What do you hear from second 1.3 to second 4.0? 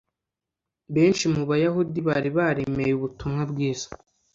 mu Bayahudi bari baremeye ubutumwa bwiza